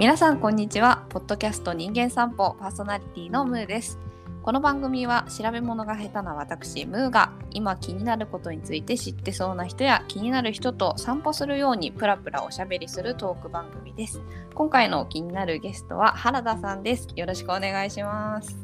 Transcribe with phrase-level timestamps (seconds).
[0.00, 1.04] 皆さんこんにちは。
[1.10, 3.98] ポッドキャスト人間散歩パーソナリティのムーです。
[4.42, 14.22] この番組は調べ物が下手な私ムーが今気になることについて知ってそうな人や気になる人と散歩するようにプラプラおしゃべりするトーク番組です。
[14.54, 17.06] 今回の気になるゲストは原田さんです。
[17.14, 18.56] よろしくお願いします。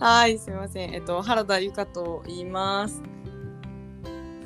[0.00, 0.92] はい、すみません。
[0.92, 3.00] えっと原田由香と言います。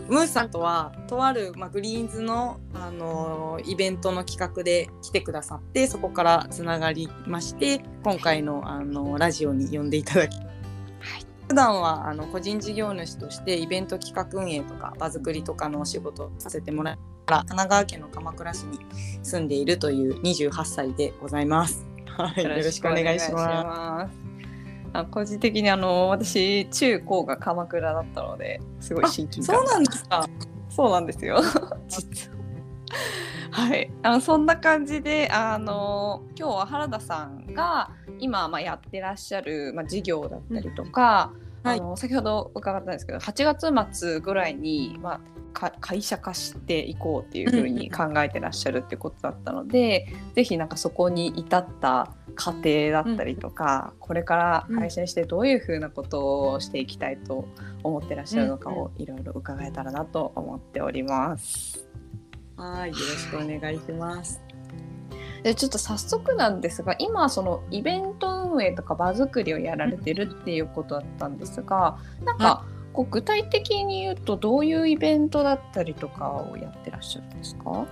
[0.08, 10.36] ムーさんとはとあるまあグリーンズのあのイベントの企画で来てくださって、そこからつながりまして、今回のあのラジオに呼んでいただき。
[11.48, 18.78] 普段はあの個人事業主としてイベント企画運営とか場作りとかのお仕事をさせてもらい神奈川県の鎌倉市に
[19.22, 21.86] 住んでいるという28歳でございます。
[22.06, 24.25] はい、よろしくお願いします。
[24.96, 30.28] すあ個人的にあの私中高が鎌倉だったのですごい親近感そうなんですか。
[30.68, 31.40] そうなんですよ
[31.88, 32.36] 実は。
[33.50, 45.22] はい、あのそんな感じであの今日は原田さんが今、まあ、やってらっしゃる、まあ、事業だったりとか、うんはいあの先ほど伺ったんですけど8月末ぐらいに、まあ、か
[45.80, 57.48] 会社化していこうっていうふうに考えてらっしゃるってことだったので、ぜひなんかそこに至った過程だったりとか、これから会社にしてどういうふうなことをしていきたいと
[57.82, 61.86] 思ってらっしゃるのかをいろいろ伺えたらなと思っております。
[62.56, 64.42] はい、よろしくお願いします。
[65.42, 72.64] でちょっと早速なんですが今そのイベント運営とか場作りをやられてるっていうことだったんですがなんか
[72.96, 77.86] こう具体的に言うとどういうイベントだったりとかをやってらっしゃるんですか？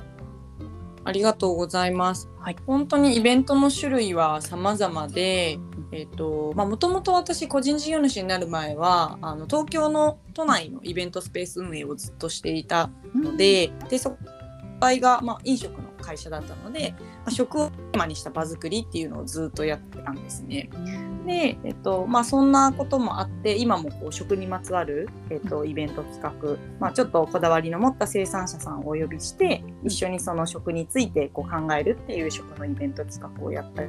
[1.06, 2.30] ありがとうございます。
[2.38, 5.58] はい本当にイベントの種類は様々で、
[5.92, 14.16] えっ、と、まあ、もともと私個人事業主になる前は、あの、東京の都内のイベントスペース運営をずっとしていたので、で、そこ
[14.80, 20.68] が、まあ、飲食の会社だったので、まあ、食をテーマにした場作りっていうのをずっとやってたんですね。
[21.24, 33.88] で、えっとまあ、そんなこともあって今もこう食にまつわる、えっと、イベント企画、まあ、ちょっとこだわりの持った生産者さんをお呼びして一緒にその食についてこう考えるっていう食のイベント企画をやったり、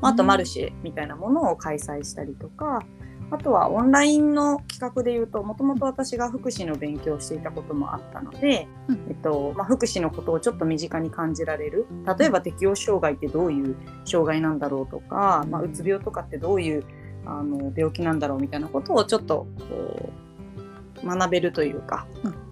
[0.00, 2.84] まあ、あとマルシェみたいなものを開催したりとか。
[3.30, 9.06] あとはオンラインの企画でいうともともと私が福祉の勉強をしていたこともあったので、うん。
[9.08, 11.86] えっとまあ、福祉のことをちょっと身近に感じられる。
[12.18, 16.84] 例えば適応障害ってどういう障害なんだろうとか、まあ、うつ病とかってどういう
[17.26, 20.12] あの病気なんだろうみたいなことをちょっとこ
[21.02, 22.44] う学べるというか、うん。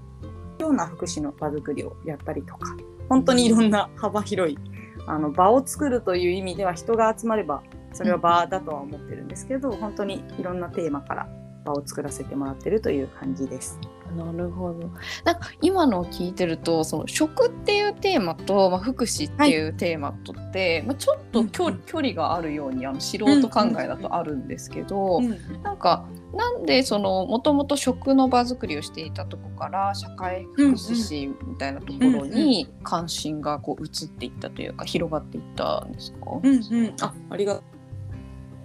[0.62, 2.74] ような福祉の場作りをやったりとか
[3.08, 4.58] 本当にいろんな幅広い
[5.06, 7.62] あの場を作るという意味では人が集まれば
[7.92, 11.28] それは場だとは思ってるんですけど、本当にいろんなテーマから
[11.64, 13.78] 場を作らせてもらってるという感じです。
[14.16, 14.90] なるほど。
[15.24, 25.20] なんか今のを聞いてるとその食っていうテーマと、まあ、福祉っていうテーマとって、まあ、ちょっと距,、離があるようにあの素人考えだとあるんですけど、
[25.62, 37.62] なんかなんでそのもともと食の場作りをしていたとこから社会福祉士みたいなところに関心がこう移っていったというか広がっていったんですか、うんうん、あありがとう。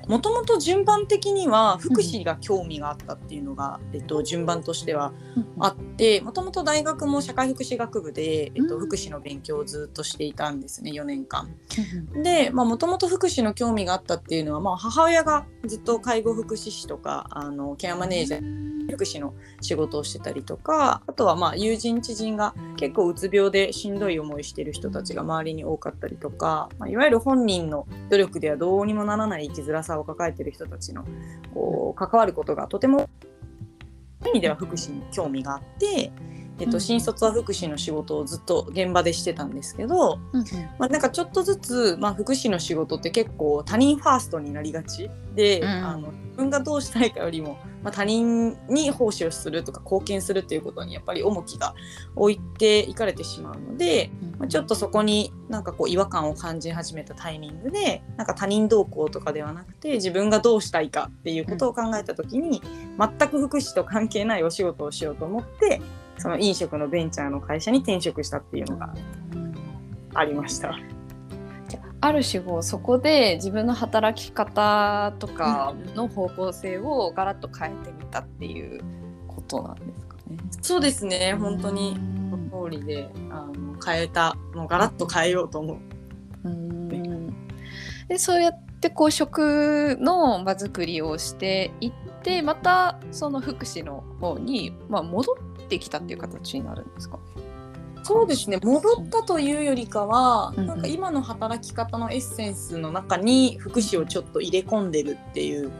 [0.08, 5.14] もともと順番的には福祉が興味があったっていうのが、えっと、順番としては
[5.60, 8.88] あってもともと大学も社会福祉学部で、えっと、うん。
[8.88, 11.50] 福祉の勉強をずっとしていたんですね4年間。
[12.24, 31.06] でもともと福祉の興味があったっていうのは、まあ、母親がずっと介護福祉士とかあのケアマネージャー福祉の仕事をしてたりとかあとはまあ友人知人が結構うつ病でしんどい思いしてる人たちが周りに多かったりとか、まあ、いわゆる本人の努力ではどうにもならない生きづらさを抱えてる人たちの
[31.54, 33.10] こう関わることがとても
[34.26, 36.12] 意味では福祉に興味があって、
[36.60, 36.82] えっと、うん。
[36.82, 40.44] 新卒は福祉の仕事をずっと現場でしてたんですけど、うん
[40.80, 45.68] まあ、なんかちょっとずつ、まあ、福祉の仕事って結構他人ファーストになりがちで、うん。
[45.68, 51.74] あの自分がどうしたいかよりも、まあ、他人に奉仕をするとか貢献するっていうことにやっぱり重きが
[52.16, 62.62] 置いていかれてしまうので、まあ、ちょっとそこになんかこう違和感を感じ始めたタイミングでなんか他人同行とかではなくて自分がどうしたいかっていうことを考えた時に、
[63.00, 65.82] 全く福祉と関係ないお仕事をしようと思って
[66.18, 68.94] その飲食のベンチャーの会社に転職したっていうのが
[70.14, 70.76] ありました。
[71.68, 78.82] じゃあある種こうそこで自分の働き方とかの方向性をガラッと変えてみたっていう
[79.28, 80.38] ことなんですかね。
[80.62, 81.98] そうですね本当に
[82.48, 85.78] 通りであの変えたもうガラッと変えようと思う。
[86.46, 86.88] うん
[88.08, 91.92] でそうやってこう食の場作りをしていっ
[92.24, 97.20] てまたその福祉の方に、まあ、戻ってきたっていう形になるんですか？
[98.04, 98.58] そうですね。
[98.64, 100.68] 戻ったというよりかは、うんうん。
[100.68, 105.72] なんか今の働き方のエッセンスの中に福祉をちょっと入れ込んでるっていう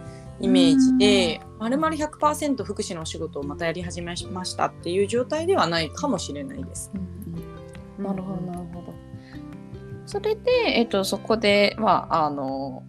[0.42, 6.92] イメージで、まるまる100%福祉のお仕事をまたやり始めましたっていう状態ではないかもしれないです。
[7.98, 8.04] うん。
[8.04, 8.94] なるほどなるほど。
[10.06, 12.84] それで、えっと、そこで、まあ、あの、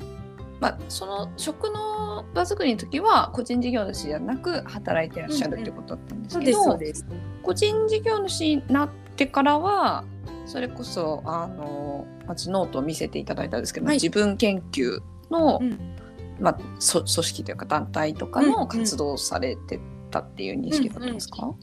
[0.60, 6.78] まあ、その食の場作りの時は個人事業主じゃなく働いてらっしゃるってことだったんですけど。
[7.42, 10.04] 個人事業主になってからは
[10.44, 13.96] それこそあの町ノートを見せていただいたんですけど、はい。
[13.96, 15.00] 自分研究
[15.30, 15.78] の、うん
[16.40, 21.54] まあ、そ組織というか団体とかうんうんの活動をされてたっていう認識だったんですか、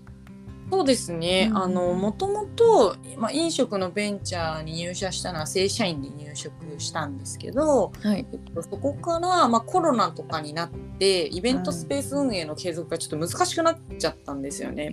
[0.71, 1.49] そうですね。
[1.51, 8.25] うんあのもともとまあ飲食のベンチャーに入社したのは正社員で入職したんですけど、はい。
[8.31, 10.69] えっと、そこからまあコロナとかになっ
[10.99, 14.91] てイベントスペース運営の継続がちょっと難しくなっちゃったんですよね。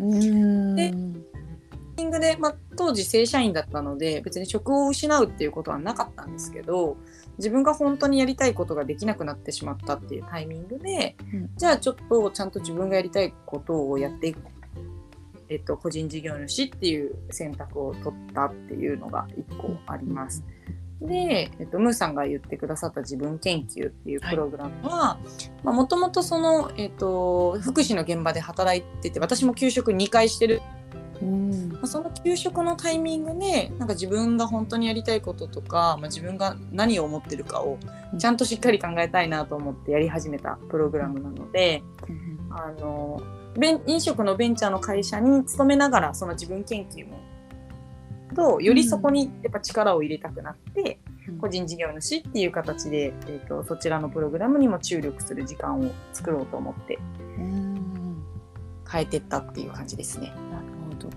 [0.76, 0.94] でで
[1.96, 6.96] タイミングで、まあ、当時正社員だったので別に職を失うっていうことはなかったんですけど
[7.38, 11.50] 自分が本当にやりたいことができなくなってしまったっていうタイミングで、うん。
[11.56, 14.40] じゃあちょっとちゃんと自分がやりたいことをやっていく、
[15.52, 20.42] えっと、個人事業主っていう選択を取ったっていうのが一個あります。
[21.02, 25.18] で、えっと、ムーさんが言ってくださった自分研究っていうプログラムは
[25.62, 30.62] もともとその、えっと、福祉の現場で働いてて私も給食2回してる。
[31.20, 31.72] うん。
[31.72, 37.78] まあその給食のタイミングでなんか自分が本当にやりたいこととか、まあ、自分が何を思ってるかを
[38.18, 41.82] ちゃんとしっかり考えたいなと思ってやり始めたプログラムなので、
[42.50, 43.20] あの
[43.86, 47.18] 飲食のベンチャーの会社に勤めながらその自分研究も
[48.34, 50.98] とよりそこにやっぱ力を入れたくなって、
[51.40, 56.98] 個人事業主っていう形で、えー、とそちらのプログラムにも注力する時間を作ろうと思って
[57.38, 58.24] うん
[58.90, 60.32] 変えてったっていう感じですね。
[60.50, 61.08] なるほど。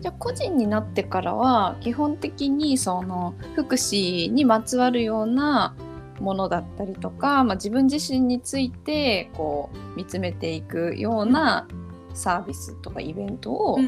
[0.00, 5.74] じゃあ個人になってからは基本的にその福祉にまつわるような
[6.20, 11.66] ものだったりとか、まあ、自分自身についてこう見つめていくような
[12.14, 13.78] サービスとかイベントを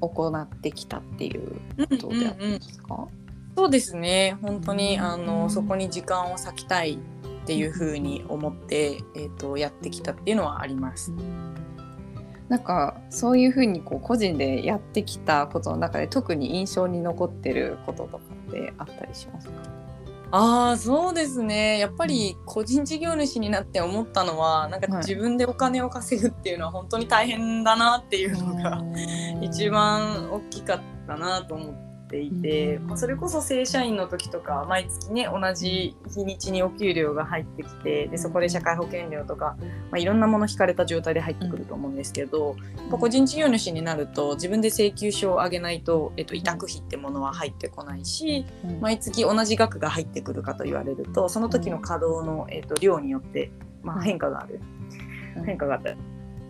[0.00, 3.08] 行ってきたっていうことであったんですか、
[3.56, 4.38] そうですね。
[4.40, 5.26] 本当にあうん。
[5.26, 6.92] のそこに時間を割きたい
[7.42, 11.12] っていうふうに思って、えー、とやってきたっていうのはあります。
[12.48, 19.81] なんかそういうふうにこう個人でやってきたことの中で特に印象に残ってることとかってあったりしますか？
[20.34, 21.78] ああそうですね。
[21.78, 25.06] やっぱり個人事業主になって思ったのはなんかはい。
[25.06, 28.82] 自分でお金を稼ぐっていうのは本当に大変だなっていうのが
[29.42, 32.86] 一番大きかったなと思っていて、うん。
[32.88, 39.56] まあそれこそ正社員の時とか毎月ね同じ日にちにお給料が入ってきてでそこで社会保険料とか、
[39.90, 42.56] まあ、いろんなもの引かれた状態で入ってくると思うんですけど、
[42.90, 48.80] 個人事業主になると自分で請求書を上げないと、えっと、委託費ってものは入ってこないしうん。
[48.80, 53.50] 毎月同じ額が入ってくるかと言われるとその時の稼働の、えっと、量によって、
[53.82, 54.60] まあ、変化がある。
[55.46, 55.96] 変化があったり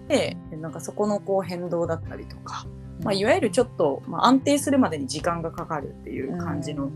[0.09, 2.67] でなんかそこのこう変動だったりとか、
[3.03, 6.91] まあ、いわゆるちょっと、まあ、安定するまでに時間がかかるっていう感じの,、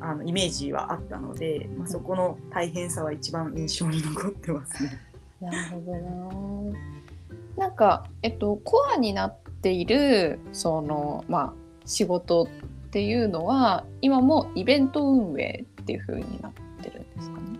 [0.00, 4.98] あのイメージはあったので、まあ、そこの大変さは一番印象に残ってますね。
[5.40, 6.72] なるほど
[7.56, 7.66] な。
[7.66, 11.52] なんか、えっと、コアになっているその、まあ、
[11.84, 12.46] 仕事っ
[12.90, 17.58] ていうのは今もイベント運営っていう風になってるんですかね？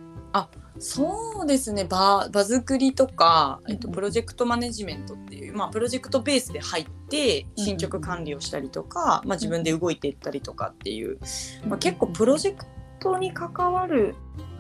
[0.79, 1.85] そうですね。
[1.85, 11.19] 場場作りとか、えっと、プロジェクトマネジメントっていう、まあ、プロジェクトベースで入ってうん進捗管理をしたりとか、まあ、自分で動いていったりとかっていう、
[11.67, 12.65] まあ、結構プロジェク
[12.99, 14.17] トに関わる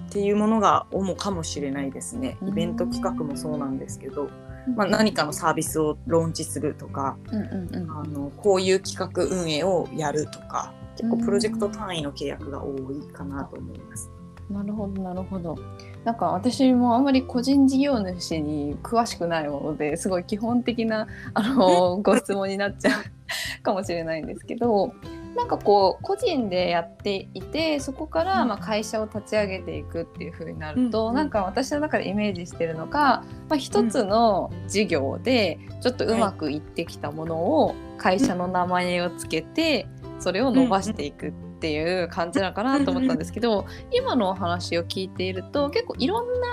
[0.09, 2.37] っていうものが主かもしれないですね。
[2.47, 4.29] イベント企画もそうなんですけど、
[4.77, 7.91] まあ、何かのサービスをローンチするとかうんうんうん。
[7.91, 14.11] あのこういう企画運営をやるとか結構プロジェクト単位の契約が多いかなと思います。
[14.51, 15.57] なるほどなるほど。
[16.05, 22.93] なんか私もあんまり個人事業主に詳しくないものですごい基本的なあの ご質問になっちゃう
[23.63, 24.93] かもしれないんですけど
[25.35, 28.49] なんかこう個人でやっていてそこからうん。
[28.49, 31.15] まあ会社を立ち上げていくっていう風になると、うんうん。
[31.15, 39.87] なんか私の中でイメージしてるのが、まあ、一つの事業でちょっとうまくいってきたものを会社の名前をつけて
[40.19, 41.33] それを伸ばしていくっ
[41.65, 46.47] ていう感じなのかなと思ったんですけど 今のお話を聞いていると結構いろんな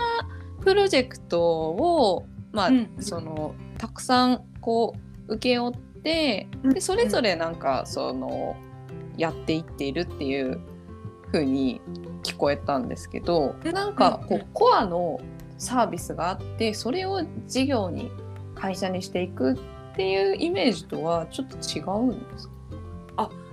[0.62, 4.94] プロジェクトを、まあうんそのたくさんこ
[5.28, 6.74] う請け負ってうん。
[6.74, 8.56] でそれぞれなんかその
[9.18, 10.60] やっていっているっていう
[11.32, 11.82] 風に
[12.24, 13.74] 聞こえたんですけどうん。
[13.74, 14.42] なんかこうん。
[14.42, 15.20] うコアの
[15.58, 18.10] サービスがあってそれを事業に
[18.56, 19.58] 会社にしていくっ
[19.98, 22.51] ていうイメージとはちょっと違うんですか？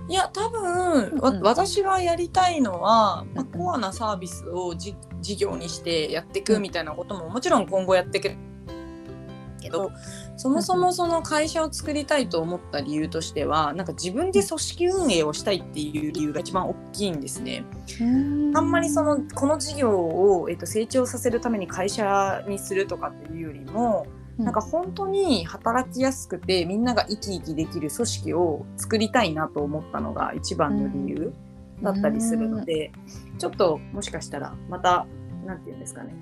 [0.09, 8.31] いや多分、わうん私がやりたいのは、まあ、コアなサービスをじ事業にしてやっていくみたいなことももちろん今後やっていく
[9.61, 9.91] けど
[10.35, 17.63] そもそもその会社を作りたいと思った理由としてはなんか自分で組織運営をしたいっていう理由が一番大きいんですね。
[18.55, 24.07] あんまりそのこの事業を、えっと、成長させるために会社にするとかっていうよりも、
[24.39, 31.33] なんか本当に働きやすくてみんなが生き生きできる組織を作りたいなと思ったのが一番の理由
[31.81, 32.91] だったりするので、
[33.37, 35.05] ちょっともしかしたらまた
[35.45, 36.13] なんて言うんですかね。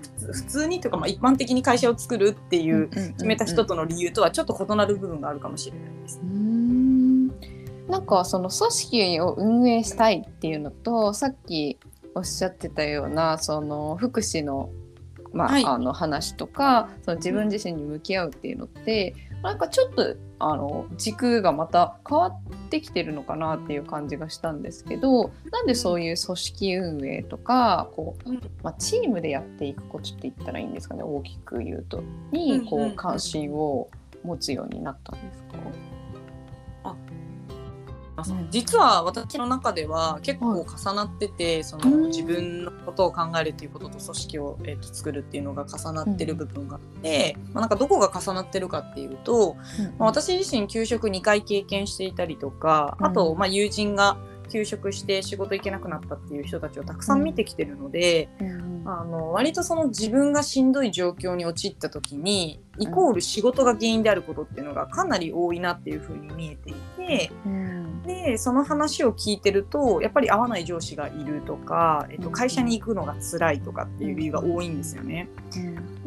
[0.00, 6.20] 普通普通にというか、まあ、一般的に会社を作るっていう決めた人との理由とはちょっと異なる部分があるかもしれないです。
[6.22, 6.26] う。
[6.26, 7.28] ん。
[7.88, 11.78] なんかその組織を運営したいっていうのとさっき
[12.14, 14.70] おっしゃってたようなその福祉の,、
[15.32, 15.64] まあはい。
[15.64, 28.40] あの話とかその自分自身に向き合うっていうのって、なんかちょっとあの軸がまた変わってきてるのかなっていう感じがしたんですけどなんでそういう組織運営とかこう、うん。
[28.62, 32.02] まあ、チームでやっていくことって言ったらいいんですかね大きく言うと。
[32.32, 32.88] にこうんうん。
[32.88, 33.88] ううん関心を
[34.24, 35.97] 持つようになったんですか、うん
[38.50, 49.56] 実は私の中では結構重なってて、そのうん自分のことを考えるっていうことと組織を、えー、と作るっていうのが重なってる部分があって、まあ、なんかどこが重なってるかっていうと、
[49.98, 67.30] まあ、私自身休職2回経験していたりとか、あと、うんまあ、友人が休職して仕事行けなくなったっていう人たちをたくさん見てきてるので、うんあの割とその自分がしんどい状況に陥った時にイコール仕事が原因であることっていうのがかなり多いなっていうふうに見えていて。
[67.44, 75.28] うんでその話を聞いてるとやっぱり合わない上司がいるとか、えっと、会社に行くのが辛いとかっていう理由が多いんですよね。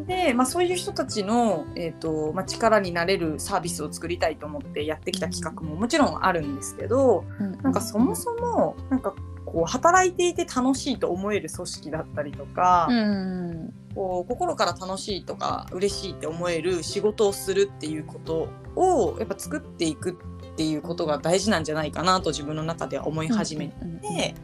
[0.07, 7.24] で、まあ、そういう人たちの、えっとまあ、力になれるサービスを作りたいと思ってやってきた企画ももちろんあるんですけど
[7.62, 9.13] なんかそもそもなんか
[9.45, 13.74] こう働いていて楽しいと思える組織だったりとか、うん。
[13.93, 20.17] こう心から楽しいとか嬉しいって思える仕事をするっていうことをやっぱ作っていく
[20.51, 24.36] っていうことが大事なんじゃないかなと自分の中では思い始めて、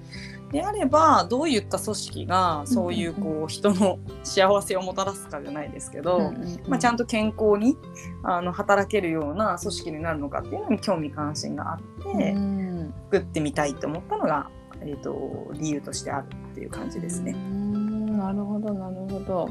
[0.52, 6.32] であればどういった組織がそういうこう人の幸せをもたらすかじゃないですけど、
[6.68, 7.78] まあ、ちゃんんと健康に
[8.24, 12.94] あの働けるような組織になるのかっていうのに興味関心があって、うん。
[13.12, 14.50] 作ってみたいと思ったのが、
[14.82, 17.32] えー、と理由としてあるっていう感じですね。
[17.32, 19.50] うんなるほどなるほど。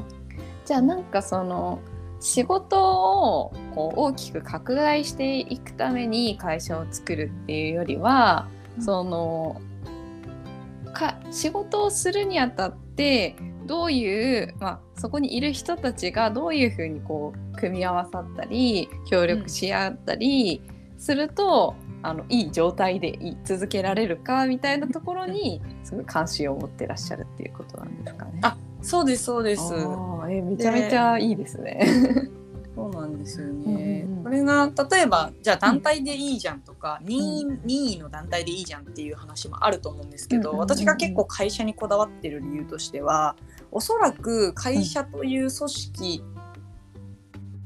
[0.65, 1.79] じゃあなんかその
[2.19, 2.79] 仕事
[3.41, 8.47] をこう大きく拡大していくために会社を作るっていうよりは、
[8.77, 8.83] うん。
[8.83, 9.61] その
[10.93, 20.61] か仕事をするにあたってどういう、まあ、そこにいる人たちがどういうふうにこう組み合わさったり協力し合ったり
[20.97, 28.26] すると、あのいい状態でい続けられるかみたいなところに すごい関心を持ってらっしゃるっていうことなんですか？
[28.81, 29.73] そうですそうです。
[30.29, 31.85] えめちゃめちゃいいですね。
[32.75, 34.05] そうなんですよね。
[34.05, 43.37] うんうんこれが例えばじゃあ団体でいいじゃんとか、任意任意の団体でいいじゃんっていう話もあると思うんですけど、うんうんうんうん私が結構会社にこだわってる理由としては
[43.71, 46.23] おそらく会社という組織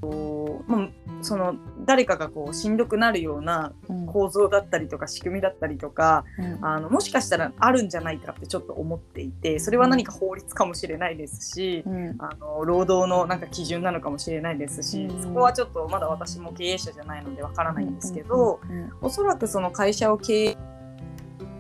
[0.02, 0.90] を、まあ
[1.22, 1.56] その
[1.86, 4.02] 誰かがこうしんどくなるようなうん。
[4.12, 6.66] 構造だったりとか仕組みだったりとかうん。
[6.66, 12.16] あのもしかしたらあるんじゃないかってちょっと思っていてそれは何か法律かもしれないですし、うん。
[12.20, 15.22] あの労働のなんか基準なのかもしれないですし、うん。
[15.22, 18.92] そこはちょっとまだ私も経営者じゃないのでわからないんですけど、うん。
[19.02, 20.58] おそらくその会社を経営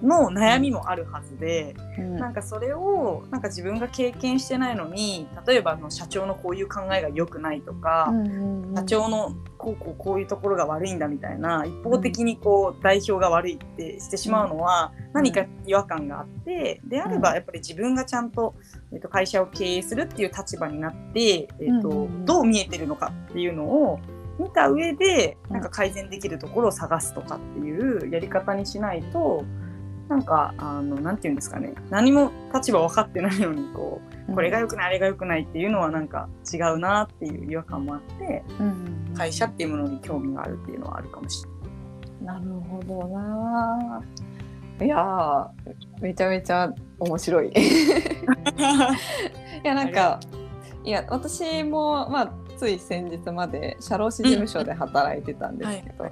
[0.01, 2.17] の悩みもあるはずで、うん。
[2.17, 18.55] なんかそれをなんか自分が経験してないのに例えばあの社長のこういう考えが良くないとか、うん社長のこうこうこういうところが悪いんだみたいな一方的にこう代表が悪いってしてしまうのは何か違和感があってであればやっぱり自分がちゃんと,、
[18.91, 22.25] えっと会社を経営するっていう立場になって、えっとうん。
[22.25, 23.99] どう見えてるのかっていうのを
[24.39, 29.43] 見た上でなんか改善できるところを探すとかっていうやり方にしないと
[30.11, 41.49] なんかあのなんて言うんですかね何も立場分かってないのにこうこれが良くないあれが良くないっていうのはなんか違うなっていう違和感もあってうん会社っていうものに興味があるっていうのはあるかもしれ
[42.25, 42.41] ない。
[42.41, 44.03] なるほどな。
[44.81, 45.47] いやー
[46.01, 47.47] めちゃめちゃ面白い。
[47.55, 47.55] い
[49.63, 50.19] やなんか
[50.83, 56.05] いや私もまあつい先日まで社労士事務所で働いてたんですけど、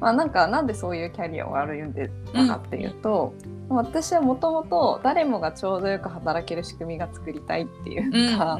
[0.00, 3.34] まあなんかなんでそういうキャリアを歩んでたかっていうと、
[3.68, 8.58] 私はもともと誰もがちょうどよく働ける仕組みが作りたいっていうのが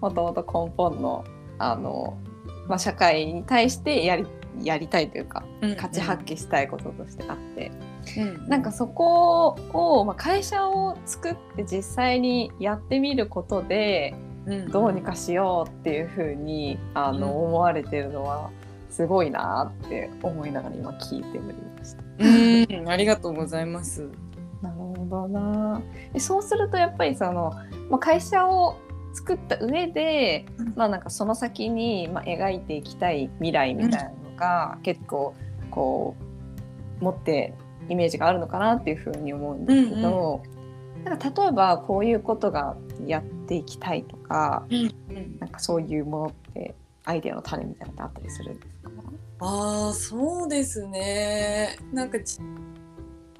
[0.00, 1.24] もともと根本の
[1.58, 2.18] あの、
[2.68, 4.26] まあ、社会に対してやり
[4.60, 7.72] やりたいというかうん価値発揮したいこととしてあって、
[8.16, 8.48] うん。
[8.48, 14.14] なんかそこを、まあ、会社を作って実際にやってみることで
[14.46, 14.70] うん。
[14.70, 17.44] どうにかしようっていうふうにあの、うん。
[17.46, 18.50] 思われてるのは
[18.90, 22.02] すごいなって思いながら今聞いておりました。
[22.18, 24.08] うんありがとうございます。
[24.62, 25.80] なるほどな。
[26.12, 27.52] でそうするとやっぱりその、
[27.90, 28.76] まあ、会社を
[29.14, 30.72] 作った上で、うん。
[30.76, 35.34] まあ、なんかその先に、まあ、描いていきたい未来みたいなのが、結構
[35.70, 36.16] こ
[37.00, 37.54] う持って
[37.88, 40.42] イメージがあるのかなっていうふうに思うんですけど、
[41.04, 42.76] なんか例えばこういうことが
[43.06, 48.54] やっていきたいとかうんなんかそういうものってアイデアの種みたいなのってあったりする？
[48.54, 48.77] んですか
[49.40, 51.78] ああそうですね。
[51.92, 52.46] なんかちみ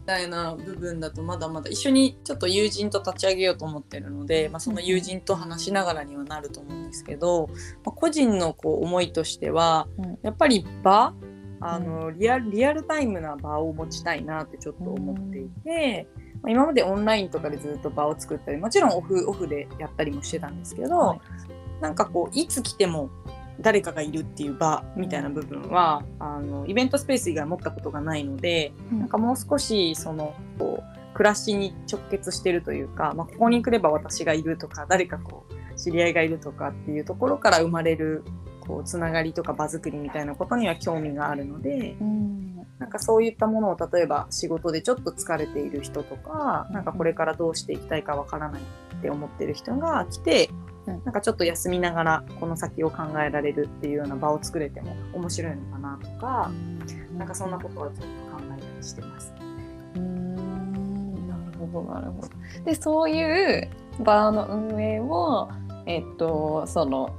[0.07, 7.49] たいな部分だとまだまだ一緒にちょっと友人と立ち上げようと思ってるので、まあ、その友人と話しながらにはなると思うんですけど、
[7.85, 10.19] まあ、個人のこう思いとしてはうん。
[10.23, 11.15] やっぱり場
[11.61, 16.09] あのリアルリアルタイムな場を持ちたいなってちょっと思っていて、
[16.43, 21.21] まあ、今までオンラインとかでずっと場を作ったりもちろんオフオフでやったりもしてたんですけど、はい。
[21.81, 23.11] なんかこういつ来ても
[23.61, 38.23] 誰かがいるっていう場みたいな部分はあのイベントスペース以外持ったことがないのでなんかもう少しそのこう暮らしに直結してるというか、まあ、ここに来れば私がいるとか誰かこう知り合いがいるとかっていうところから生まれる
[38.61, 42.49] こうつながりとか場作りみたいなことには興味があるのでうん。
[42.79, 56.51] なんかそういったものを例えば仕事でちょっと疲れている人とかなんかこれからどうしていきたいかわからないって思ってる人が来てうんなんかちょっと休みながらこの先を考えられるっていうような場を作れても面白いのかなとか
[57.17, 59.33] なんかそんなことはちょっと考えたりしてます。
[59.95, 62.29] うーんなるほどなるほど。
[62.65, 65.49] でそういうバーの運営を
[65.87, 67.15] えっとその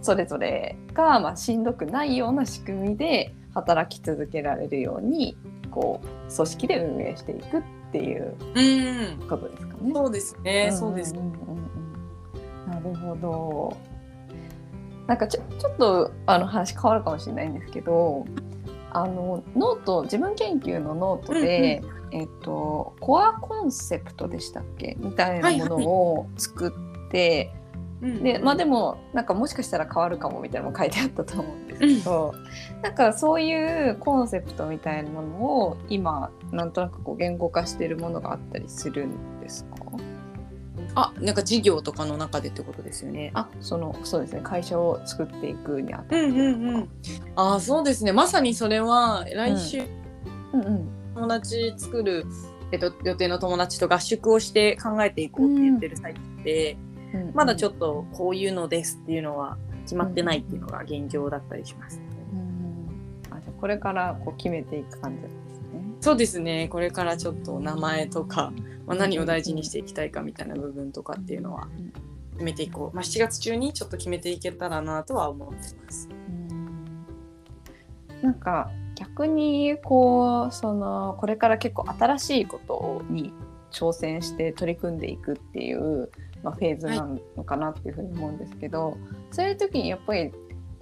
[0.00, 5.36] それぞれが、まあ、しんどくないような仕組みで働き続けられるように
[5.70, 9.92] こう組織で運営していくっていううんことですかね。
[9.92, 11.32] そうですね、そうですん。
[12.84, 13.76] るほど。
[15.06, 18.24] なんかちょちょっとあの話変わるかもしれないんですけど
[18.90, 24.96] あのノート自分研究のノートで、えっと、コアコンセプトでしたっけ？
[25.00, 26.72] みたいなものを作
[27.08, 27.52] って、
[28.00, 32.34] でまあでもなんかもしかしたら変わるかもみたいなのも書いてあったと思うんですけど、
[32.82, 35.20] なんかそういうコンセプトみたいなの
[35.66, 39.76] を今なんとなくこう言語化しているものがあったりするんですか？
[40.94, 43.30] あなんか事業とかの中でってことですよね。
[43.34, 44.40] あそのそうですね。
[44.42, 46.88] 会社を作っていくにあたってうんうんうん。
[47.36, 48.12] あそうですね。
[48.12, 49.82] まさにそれは来週、
[50.52, 50.60] うん。
[50.62, 52.24] うん友達作る、
[52.72, 56.76] えっと、予定の友達と合宿をして考えていこうって言ってる最中で、
[57.14, 57.32] うん。
[57.34, 62.00] まだちょっとこういうのですっていうのは決まってないっていうのが現状だったりします。
[62.32, 63.36] うん。
[63.36, 65.38] あじゃあこれからこう決めていく感じですね。
[66.00, 66.68] そうですね。
[66.68, 68.52] これからちょっと名前とか、
[68.86, 71.92] まあ、何を大事にしていきたいかみたいな部分とかっていうのはうん
[72.32, 76.08] 決めていこう、まあ、7月中にちょっと決めていけたらなとは思ってます。
[78.22, 83.32] なんか逆にこうそのこれから結構新しいことに
[83.70, 86.10] 挑戦して取り組んでいくっていう、
[86.42, 88.96] まあ、フェーズなのかなっていうふうに思うんですけど、
[89.30, 90.32] そういう時にやっぱり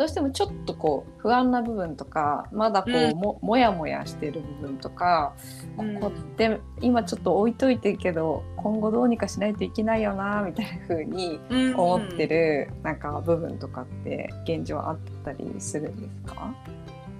[0.01, 3.19] どうしてもちょっとこう不安な部分とかまだこう、うん。
[3.19, 5.35] ももやもやしてる部分とか、
[5.77, 6.01] うん。
[6.01, 11.39] ここって今ちょっと置いといてるけど今後どうにかしないといけないよなみたいな風に
[11.77, 16.55] 思ってるなんか部分とかって現状あったりするんですか、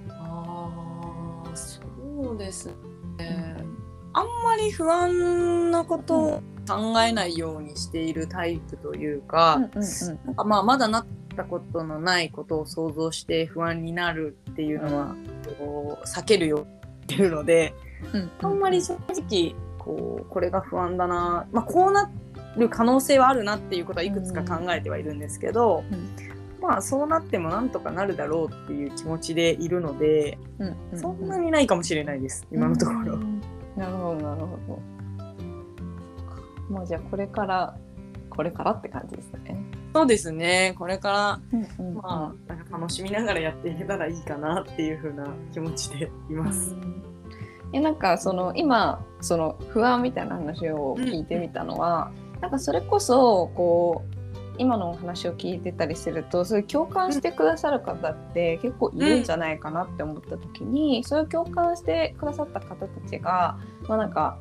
[0.09, 2.65] あーそうです
[3.19, 3.57] ね。
[4.13, 10.35] あんまり不安なことを考えないようにしているタイプというか、うんうんうんなん。
[10.35, 15.15] かまあまだなったことのないことを想像して不安になるっていうのは、
[15.59, 16.65] こう避けるように
[17.15, 17.73] してるので、
[18.41, 22.09] あんまり正直こうこれが不安だな、まあ、こうな
[22.57, 25.83] る可能性はあるなっていうことはいくつか考えてはいるんですけど、
[26.61, 30.99] まあそうなってもなんとかなるだろうっていう気持ちでいるので、うんうんうん。
[30.99, 33.15] そんなにないかもしれないです今のところ。
[33.15, 33.41] うん。
[33.75, 34.79] なるほどなるほど。
[36.69, 37.75] もうじゃあこれから
[38.41, 39.55] これからって感じですね、
[39.93, 40.73] そうですね。
[40.79, 42.01] これからうんうんうん。
[42.01, 46.75] まあ、なんか楽しみながらやっていけたらいいかなっていう風な気持ちでいます。
[47.71, 64.39] えなんかその今その不安みたいな話を聞いてみたのは、なんかそれこそこう今のお話を聞いてたりするとそういう共感してくださる方って結構いるんじゃないかなって思った時に、そういう共感してくださった方たちがまあなんか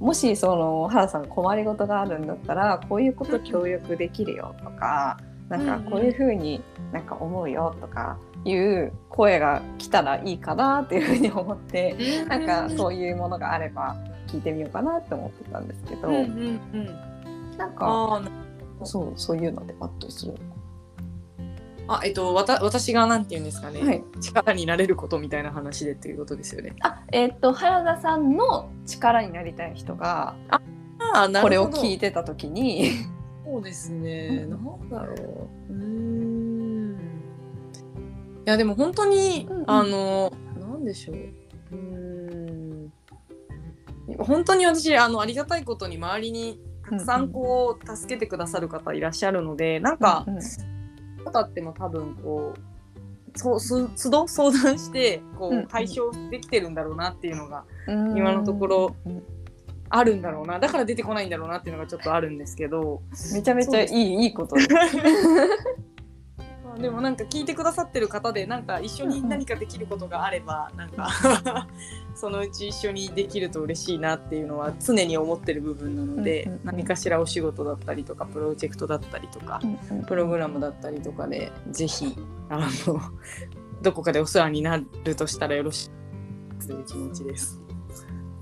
[0.00, 11.96] もしその原さんが困りごとがあるんだったらこういうこと協力できるよとか、なんかこういうふうになんか思うよとかいう声が来たらいいかなっていうふうに思って
[12.28, 13.96] なんかそういうものがあれば
[14.28, 16.24] 聞いてみようかなって思ってたんですけど、うんうんう
[16.78, 17.08] ん
[17.56, 18.22] なんか
[18.84, 20.34] そうそういうのであったりする
[21.88, 26.76] あえっとわた私がなんて言うんですかね、はい力になれることみたいな話でっていうことですよね。
[26.80, 30.60] あえっ、と原田さんの力になりたい人があ
[31.40, 32.90] これを聞いてた時に
[33.44, 34.44] そうですね。
[34.44, 35.72] うんなんだろう。
[35.72, 36.96] うーん。
[38.46, 41.16] いやでも本当に、うんうんあのなんでしょう。
[41.16, 42.92] うーん。
[44.18, 50.42] 本当に私あのありがたいことに周りにたくさんこう、助けてくださる方いらっしゃるので、なんかうんうん
[51.30, 52.60] 方っても多分こう。
[53.36, 58.16] そうす都度相談してこう解消できてるんだろうなっていうのがうん。
[58.16, 59.22] 今のところうん。
[59.90, 60.58] あるんだろうな。
[60.58, 63.00] だから出てこないんだろうなっていうのがちょっとあるんですけど。
[63.32, 64.68] めちゃめちゃいいいいことです。
[66.78, 71.08] まあでもなんか聞いてくださってる方でなんか一緒に何かできることがあればなんか
[72.14, 79.60] そのうち一緒にできると嬉しいなっていうのは常に思ってる部分なので、うんうんうん何かしらお仕事だったりとかプロジェクトだったりとか
[80.06, 82.14] プログラムだったりとかでぜひ
[82.50, 82.66] あの
[83.82, 87.60] どこかでお世話になるとしたらよろしいという気持ちです。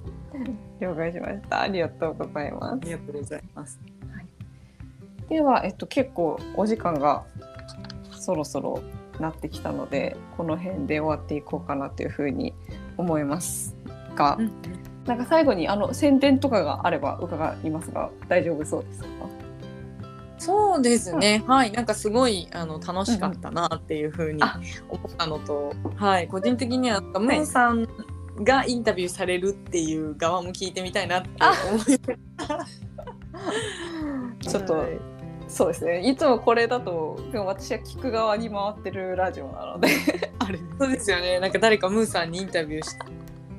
[0.81, 1.63] 了解しました。
[1.63, 2.79] ありがとうございますあ。
[2.83, 3.81] りがとうございます。
[5.29, 7.25] では、えっと、結構お時間が
[8.27, 8.83] そろそろ
[9.21, 12.55] なってきたのでこの辺で終わっていこうかなというふうに
[12.97, 13.77] 思います
[14.17, 14.37] が、
[15.07, 19.07] なんか最後にあの宣伝とかがあれば伺いますが大丈夫そうですか？
[20.39, 24.61] そうですね、はい、なんかすごいあの楽しかったなっていうふうにあ。
[24.89, 27.87] 思ったのと、はい、個人的にはムーンさん
[28.43, 31.29] がインタビューされるっていう側も聞いてみたいなって
[31.71, 31.81] 思い
[34.47, 35.16] ちょっと、はい
[35.57, 39.89] そうですねいつもこれだとでも私は聞く側に回ってるラジオなので
[40.39, 43.11] あれそうですよねなんか誰かムーンさんにインタビューしても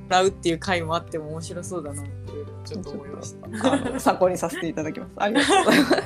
[0.07, 2.11] らうっていう回もあっても面白そうだなって
[2.65, 3.99] ちょっと思いました。
[3.99, 5.11] 参考にさせていただきます。
[5.17, 6.01] ありがとうございます。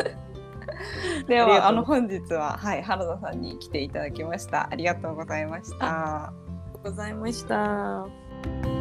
[1.27, 4.69] ではあの本日ははい原田さんに来ていただきました。
[4.71, 5.85] ありがとうございました。
[6.27, 6.33] あ
[6.73, 8.80] りがとうございました。